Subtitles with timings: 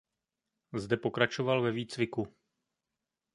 [0.73, 2.27] Zde pokračoval ve výcviku.